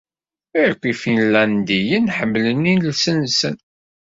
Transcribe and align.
Akk 0.65 0.81
Ifinlandiyen 0.91 2.05
ḥemmlen 2.17 2.69
iles-nsen. 2.73 3.55